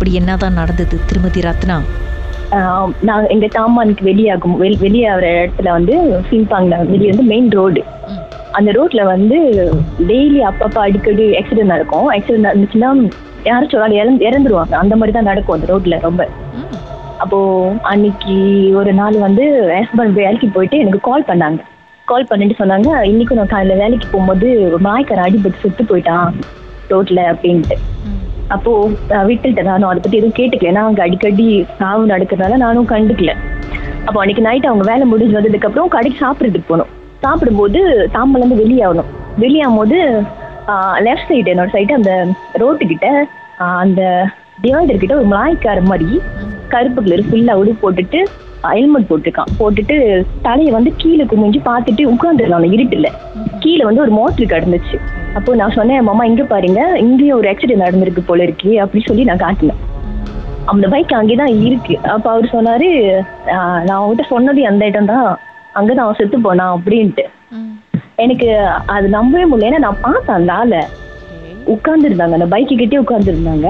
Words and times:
அப்படி 0.00 0.18
என்னதான் 0.18 0.54
நடந்தது? 0.58 0.96
திருமதி 1.08 1.40
ரத்னா? 1.46 1.74
நான் 3.08 3.24
எங்க 3.34 3.46
தாமானுக்கு 3.56 4.04
வெளியாகும் 4.08 4.54
வெளி 4.60 4.76
வெளியாகிற 4.78 5.26
இடத்துல 5.36 5.72
வந்து 5.74 5.94
சிம்பாங்ல 6.28 6.76
வெளியே 6.90 7.10
வந்து 7.12 7.26
மெயின் 7.32 7.50
ரோடு 7.50 7.80
அந்த 8.54 8.70
ரோட்ல 8.78 9.02
வந்து 9.10 9.38
டெய்லி 10.10 10.40
அப்பப்போ 10.50 10.80
அடிக்கடி 10.84 11.26
ஆக்சிடென்ட் 11.40 11.72
நடக்கும். 11.72 12.06
ஆக்சிடென்ட் 12.14 12.48
நடந்துச்சுன்னா 12.48 12.90
யாரும் 13.44 13.70
சொல்லாலும் 13.72 14.00
இறந்து 14.00 14.26
இறந்துருவாங்க. 14.28 14.74
அந்த 14.82 14.96
மாதிரி 14.96 15.14
தான் 15.16 15.30
நடக்கும் 15.30 15.56
அந்த 15.56 15.68
ரோட்ல 15.72 15.98
ரொம்ப. 16.06 16.22
அப்போ 17.24 17.38
அன்னைக்கு 17.92 18.36
ஒரு 18.80 18.94
நாள் 19.00 19.18
வந்து 19.26 19.44
ஹஸ்பண்ட் 19.78 20.18
வேலைக்கு 20.20 20.50
போயிட்டு 20.56 20.80
எனக்கு 20.84 21.02
கால் 21.10 21.28
பண்ணாங்க. 21.30 21.60
கால் 22.08 22.28
பண்ணிட்டு 22.30 22.60
சொன்னாங்க 22.62 22.90
இன்னைக்கு 23.12 23.38
நான் 23.40 23.52
காலையில் 23.54 23.82
வேலைக்கு 23.82 24.08
போகும்போது 24.08 24.48
மாய்க்காரன் 24.88 25.28
அடிபட்டு 25.28 25.62
செத்து 25.64 25.84
போயிட்டான் 25.84 26.40
ரோட்ல 26.90 27.20
அப்படின்ட்டு. 27.32 27.78
அப்போ 28.54 28.72
விட்டுட்டேன் 29.28 29.68
நானும் 29.70 29.90
அதை 29.90 30.00
பத்தி 30.04 30.18
எதுவும் 30.20 30.36
கேட்டுக்கல. 30.38 30.70
ஏன்னா 30.72 30.82
அங்க 30.90 31.00
அடிக்கடி 31.06 31.46
சாவு 31.80 32.04
நடக்கிறதுனால 32.12 32.58
நானும் 32.64 32.90
கண்டுக்கல. 32.92 33.34
அப்போ 34.06 34.18
அன்னைக்கு 34.22 34.44
நைட் 34.48 34.68
அவங்க 34.70 34.84
வேலை 34.90 35.04
முடிஞ்சு 35.12 35.36
வந்ததுக்கு 35.38 35.68
அப்புறம் 35.68 35.94
கடைக்கு 35.94 36.18
சாப்பிட்றதுக்கு 36.24 36.70
போனோம். 36.72 36.90
சாப்பிடும்போது 37.24 37.80
தாம்பல 38.16 38.42
இருந்து 38.42 38.60
வெளியாகணும். 38.62 39.10
வெளியாகும் 39.42 39.80
போது 39.80 39.98
லெஃப்ட் 41.06 41.30
சைடு 41.30 41.52
என்னோட 41.52 41.70
சைடு 41.76 41.92
அந்த 41.98 42.12
ரோட்டு 42.62 42.84
கிட்ட 42.92 43.06
அந்த 43.82 44.02
டிவைடர் 44.64 45.02
கிட்ட 45.02 45.14
ஒரு 45.20 45.28
மலாய்க்கார 45.32 45.80
மாதிரி 45.90 46.20
கருப்பு 46.72 47.00
கலர் 47.04 47.28
ஃபுல்லா 47.28 47.54
உடு 47.60 47.72
போட்டுட்டு 47.82 48.18
ஹெல்மெட் 48.72 49.08
போட்டிருக்கான். 49.10 49.52
போட்டுட்டு 49.60 49.96
தலையை 50.46 50.72
வந்து 50.76 50.90
கீழே 51.02 51.24
குமிஞ்சு 51.30 51.60
பார்த்துட்டு 51.70 52.02
உட்காந்துருக்கான் 52.12 52.74
இருட்டுல. 52.76 53.08
கீழே 53.64 53.84
வந்து 53.88 54.04
ஒரு 54.06 54.12
மோட்டர் 54.18 54.52
கிடந்துச்சு. 54.52 54.98
அப்போ 55.34 55.54
நான் 55.54 55.70
சொன்னேன் 55.70 56.04
மாமா 56.04 56.24
இங்க 56.24 56.44
பாருங்க 56.44 56.98
இங்கேயும் 56.98 57.36
ஒரு 57.36 57.50
ஆக்சிடென்ட் 57.50 57.84
நடந்திருக்கு 57.84 58.20
போல 58.26 58.42
இருக்கு 58.42 58.80
அப்படி 58.80 59.04
சொல்லி 59.06 59.24
நான் 59.24 59.36
காட்டினேன். 59.36 59.80
அந்த 60.64 60.88
பைக் 60.88 61.12
அங்கேதான் 61.12 61.48
இருக்கு. 61.48 61.98
அப்ப 62.08 62.30
அவர் 62.30 62.48
சொன்னாரு 62.52 62.88
"ஆஹ் 63.46 63.82
நான் 63.82 63.98
அவங்ககிட்ட 63.98 64.26
சொன்னது 64.28 64.66
அந்த 64.66 64.86
இடம் 64.86 65.04
தான். 65.04 65.38
அங்கதான் 65.74 66.04
அவன் 66.04 66.14
செத்து 66.14 66.40
போனான் 66.40 66.78
அப்படின்ட்டு. 66.78 67.24
எனக்கு 68.16 68.48
அது 68.86 69.08
நம்பவே 69.08 69.44
முடியல. 69.44 69.68
ஏன்னா 69.70 69.78
நான் 69.78 70.00
பார்த்தேன் 70.00 70.36
அந்த 70.36 70.52
ஆளை. 70.52 70.80
உட்கார்ந்துருந்தாங்க. 71.66 72.32
அந்த 72.32 72.46
பைக்கு 72.46 72.76
கிட்டே 72.76 72.98
உட்கார்ந்துருந்தாங்க. 72.98 73.68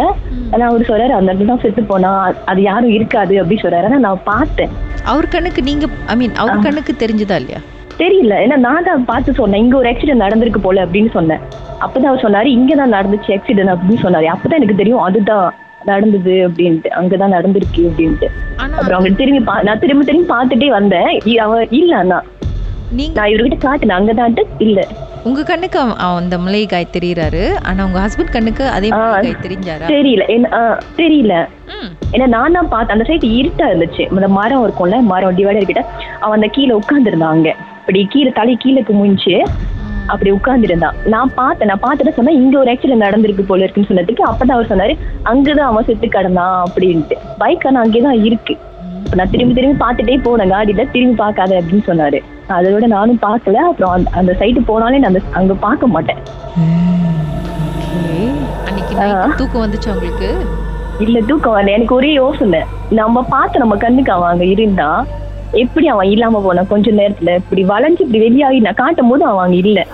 ஆனா 0.53 0.67
அவர் 0.67 0.81
சொல்றாரு 0.81 1.09
அந்த 1.09 1.33
இடத்துல 1.33 1.47
தான் 1.47 1.61
செத்து 1.61 1.83
போனா 1.83 2.33
அது 2.45 2.63
யாரும் 2.63 2.91
இருக்காது 2.91 3.41
அப்படி 3.41 3.61
சொல்றாரு. 3.61 3.85
ஆனா 3.85 3.97
நான் 3.99 4.23
பார்த்தேன். 4.25 4.71
அவர் 5.05 5.29
கண்ணுக்கு 5.29 5.63
நீங்க 5.63 5.87
ஐ 6.07 6.17
மீன் 6.17 6.35
அவர் 6.35 6.59
கண்ணுக்கு 6.59 6.95
தெரிஞ்சதா 6.99 7.37
இல்லையா? 7.37 7.61
தெரியல. 8.01 8.47
ஏன்னா 8.47 8.57
நான் 8.57 8.85
தான் 8.85 9.05
பார்த்து 9.05 9.33
சொன்னேன். 9.33 9.63
இங்க 9.63 9.77
ஒரு 9.77 9.91
ஆக்சிடென்ட் 9.91 10.21
நடந்திருக்கு 10.21 10.59
போல 10.59 10.85
அப்படின்னு 10.85 11.11
சொன்னேன். 11.11 11.39
அப்பதான் 11.81 11.99
அவர் 11.99 12.31
சொன்னாரு 12.31 12.45
இங்க 12.45 12.75
தான் 12.75 12.93
நடந்துச்சு 12.93 13.31
ஆக்சிடென்ட் 13.31 13.75
அப்படின்னு 13.75 14.03
சொன்னாரு. 14.03 14.33
அப்பதான் 14.33 14.55
எனக்கு 14.55 14.75
தெரியும் 14.75 14.99
அதுதான் 14.99 15.55
நடந்தது 15.85 16.33
அப்படின்ட்டு. 16.33 16.87
அங்கதான் 17.01 17.33
நடந்திருக்கு 17.33 17.77
அப்படின்ட்டு. 17.77 18.27
அப்புறம் 18.57 18.99
அவங்க 18.99 19.17
திரும்பி 19.17 19.53
பா- 19.53 19.63
நான் 19.63 19.79
திரும்ப 19.79 20.05
திரும்பி 20.05 20.35
பார்த்துட்டே 20.35 20.69
வந்தேன். 20.69 21.39
அவ 21.39 21.67
இல்ல 21.71 21.97
அண்ணா. 21.97 22.23
நான் 23.15 23.29
இவர்கிட்ட 23.29 23.65
காட்டினேன். 23.65 24.03
அங்கதான்ட்டு 24.03 24.43
இல்ல. 24.59 24.87
உங்க 25.25 25.43
கண்ணுக்கு 25.43 25.79
அந்த 25.97 26.39
மலை 26.39 26.67
காய் 26.67 26.87
தெரியறாரு. 26.93 27.49
ஆனா 27.65 27.85
உங்க 27.85 28.07
ஹஸ்பண்ட் 28.07 28.31
கண்ணுக்கு 28.31 28.69
அதே 28.69 28.89
காய் 28.89 29.35
தெரிஞ்சாரா? 29.43 29.87
தெரியல. 29.87 30.81
தெரியல. 30.97 31.47
ஏன்னா 32.13 32.27
நான் 32.27 32.53
தான் 32.53 32.69
பார்த்தேன் 32.69 32.99
அந்த 32.99 33.13
சைடு 33.13 33.31
இருட்டா 33.31 33.71
இருந்துச்சு. 33.71 34.07
அந்த 34.07 34.29
மரம் 34.29 34.71
இருக்கும்ல 34.71 35.01
மரம் 35.01 35.37
டிவைடர் 35.37 35.65
கிட்ட 35.65 35.87
அவன் 36.21 36.35
அந்த 36.35 36.47
கீழே 36.53 36.75
உட்கார்ந்துருந்தான் 36.75 37.29
அங்க. 37.29 37.57
இப்படி 37.91 38.09
கீழே 38.11 38.31
தலை 38.31 38.57
கீழே 38.59 38.83
குமிஞ்சு 38.83 39.45
அப்படி 40.07 40.33
உட்கார்ந்துருந்தான் 40.33 41.07
நான் 41.07 41.33
பார்த்தேன் 41.35 41.69
நான் 41.69 41.81
பார்த்துட்டு 41.81 42.11
சொன்னேன் 42.11 42.35
இங்க 42.35 42.59
ஒரு 42.59 42.73
ஆக்சிடென்ட் 42.73 43.01
நடந்திருக்கு 43.01 43.43
போல 43.43 43.65
இருக்குன்னு 43.65 44.01
சொன்னதுக்கு 44.01 44.19
அப்பதான் 44.31 44.51
அவர் 44.51 44.67
சொன்னாரு 44.67 44.99
அங்கதான் 45.25 45.59
அவன் 45.59 45.85
செத்து 45.85 46.07
கிடந்தான் 46.07 46.63
அப்படின்ட்டு. 46.63 47.13
பைக் 47.39 47.67
ஆனா 47.67 47.81
அங்கேதான் 47.81 48.25
இருக்கு. 48.25 48.57
நான் 49.15 49.31
திரும்பி 49.31 49.55
திரும்பி 49.55 49.85
பார்த்துட்டே 49.85 50.19
போனேன் 50.19 50.51
காடியில 50.51 50.91
திரும்பி 50.91 51.17
பார்க்காத 51.17 51.61
அப்படின்னு 51.61 51.89
சொன்னாரு. 51.89 52.21
அதோட 52.49 52.87
நானும் 52.87 53.19
பார்க்கல 53.23 53.53
அப்புறம் 53.53 53.93
அந்த- 53.93 54.11
அந்த 54.11 54.37
சைடு 54.39 54.63
போனாலே 54.69 54.99
நான் 54.99 55.23
அங்க 55.33 55.55
பார்க்க 55.55 55.87
மாட்டேன். 55.87 56.17
தூக்கம் 59.37 59.63
வந்துச்சு 59.63 59.89
உங்களுக்கு? 59.89 60.37
இல்ல 60.99 61.21
தூக்கம் 61.21 61.57
வரல. 61.57 61.71
எனக்கு 61.71 61.95
ஒரே 61.95 62.13
யோசனை. 62.13 62.61
நம்ம 62.91 63.23
பார்த்து 63.23 63.59
நம்ம 63.59 63.77
கண்ணுக்கு 63.77 64.13
அவன் 64.13 64.31
அங்க 64.31 64.45
இருந்தா 64.45 65.07
எப்படி 65.53 65.87
அவன் 65.89 66.11
இல்லாம 66.11 66.41
போனான்? 66.41 66.67
கொஞ்ச 66.67 66.91
நேரத்துல 66.91 67.35
இப்படி 67.35 67.65
வளைஞ்சு 67.65 68.01
இப்படி 68.01 68.19
வெளியாகி 68.19 68.59
நான் 68.59 68.75
காட்டும் 68.75 69.09
போது 69.09 69.25
அவன் 69.25 69.45
அங்க 69.45 69.57
இல்ல. 69.57 69.87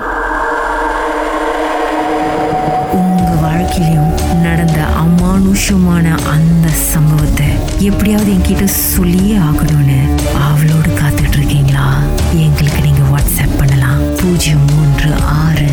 உங்க 2.92 3.30
வாழ்க்கையிலும் 3.40 4.12
நடந்த 4.42 4.80
அமானுஷமான 5.02 6.04
அந்த 6.34 6.68
சம்பவத்தை 6.68 7.46
எப்படியாவது 7.80 8.32
என்கிட்ட 8.32 8.64
சொல்லியே 8.64 9.36
ஆகணும்னு 9.38 9.98
அவளோடு 10.46 10.90
காத்துட்டு 11.00 11.36
இருக்கீங்களா 11.36 11.86
எங்களுக்கு 12.32 12.82
நீங்க 12.82 13.02
வாட்ஸ்அப் 13.12 13.58
பண்ணலாம். 13.58 14.00
பூஜ்ஜியம் 14.22 14.64
மூன்று 14.72 15.12
ஆறு 15.44 15.68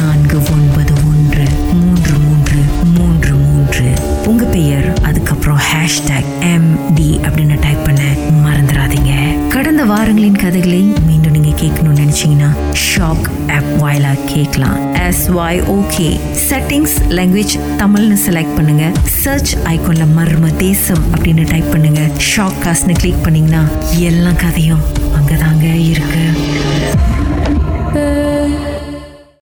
நான்கு 0.00 0.38
ஒன்பது 0.52 0.92
ஒன்று 1.10 1.44
மூன்று 1.72 2.18
மூன்று 2.18 2.58
மூன்று 2.98 3.34
மூன்று. 3.34 3.88
உங்க 4.26 4.44
பெயர் 4.44 4.92
அதுக்கப்புறம் 5.02 5.58
ஹேஷ்டேக் 5.72 6.32
எம் 6.54 6.94
டி 6.94 7.20
அப்படின்னு 7.22 7.56
டைப் 7.60 7.83
வாரங்களின் 9.94 10.36
கதைகளை 10.36 10.78
மீண்டும் 11.06 11.32
நீங்க 11.32 11.48
கேட்கணும்னு 11.48 12.00
நினைச்சீங்கன்னா 12.02 12.48
ஷாக் 12.84 13.26
ஆப் 13.56 13.68
வாயிலா 13.82 14.24
கேட்கலாம். 14.26 14.94
எஸ் 14.94 15.26
வாய் 15.26 15.60
ஓகே 15.62 16.20
செட்டிங்ஸ் 16.48 16.96
லாங்குவேஜ் 17.08 17.54
தமிழ்னு 17.78 18.16
செலக்ட் 18.26 18.56
பண்ணுங்க. 18.56 18.90
சர்ச் 19.04 19.56
ஐக்கோன்ல 19.56 20.06
மர்ம 20.16 20.56
தேசம் 20.56 21.14
அப்படின்னு 21.14 21.50
டைப் 21.50 21.70
பண்ணுங்க. 21.70 22.00
ஷாக் 22.36 22.58
காஸ்ட்னு 22.64 22.98
கிளிக் 22.98 23.22
பண்ணீங்கன்னா 23.22 23.68
எல்லா 23.98 24.30
கதையும் 24.30 24.80
அங்கதாங்க 25.16 25.74
இருக்கு. 25.88 26.53